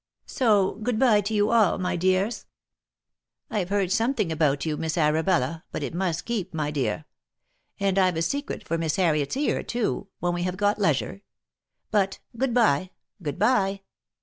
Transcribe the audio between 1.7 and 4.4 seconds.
my dears! I've heard something